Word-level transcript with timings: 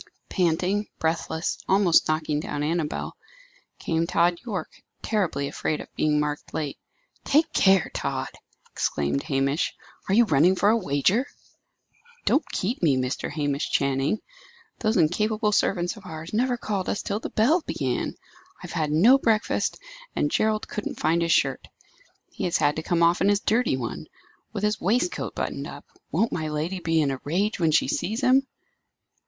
Panting, 0.29 0.87
breathless, 0.97 1.59
almost 1.69 2.07
knocking 2.07 2.39
down 2.39 2.63
Annabel, 2.63 3.15
came 3.77 4.07
Tod 4.07 4.39
Yorke, 4.43 4.81
terribly 5.03 5.47
afraid 5.47 5.79
of 5.79 5.93
being 5.95 6.19
marked 6.19 6.55
late. 6.55 6.79
"Take 7.23 7.53
care, 7.53 7.91
Tod!" 7.93 8.29
exclaimed 8.71 9.21
Hamish. 9.21 9.75
"Are 10.09 10.15
you 10.15 10.25
running 10.25 10.55
for 10.55 10.69
a 10.69 10.75
wager?" 10.75 11.27
"Don't 12.25 12.49
keep 12.49 12.81
me, 12.81 12.97
Mr. 12.97 13.29
Hamish 13.29 13.69
Channing! 13.69 14.17
Those 14.79 14.97
incapable 14.97 15.51
servants 15.51 15.95
of 15.95 16.07
ours 16.07 16.33
never 16.33 16.57
called 16.57 16.89
us 16.89 17.03
till 17.03 17.19
the 17.19 17.29
bell 17.29 17.61
began. 17.67 18.15
I 18.57 18.61
have 18.61 18.71
had 18.73 18.89
no 18.91 19.19
breakfast, 19.19 19.77
and 20.15 20.31
Gerald 20.31 20.67
couldn't 20.67 20.99
find 20.99 21.21
his 21.21 21.31
shirt. 21.31 21.67
He 22.31 22.45
has 22.45 22.57
had 22.57 22.75
to 22.77 22.81
come 22.81 23.03
off 23.03 23.21
in 23.21 23.29
his 23.29 23.39
dirty 23.39 23.77
one, 23.77 24.07
with 24.51 24.63
his 24.63 24.81
waistcoat 24.81 25.35
buttoned 25.35 25.67
up. 25.67 25.85
Won't 26.11 26.31
my 26.31 26.49
lady 26.49 26.79
be 26.79 27.03
in 27.03 27.11
a 27.11 27.21
rage 27.23 27.59
when 27.59 27.69
she 27.69 27.87
sees 27.87 28.21
him?" 28.21 28.47